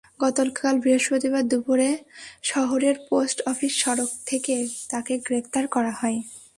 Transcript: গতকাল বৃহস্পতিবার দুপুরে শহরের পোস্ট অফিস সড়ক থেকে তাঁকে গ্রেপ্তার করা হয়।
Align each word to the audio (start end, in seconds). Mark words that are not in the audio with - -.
গতকাল 0.19 0.75
বৃহস্পতিবার 0.79 1.43
দুপুরে 1.47 1.89
শহরের 2.43 2.95
পোস্ট 3.09 3.37
অফিস 3.47 3.73
সড়ক 3.83 4.09
থেকে 4.25 4.55
তাঁকে 4.89 5.13
গ্রেপ্তার 5.25 5.65
করা 5.67 5.93
হয়। 6.01 6.17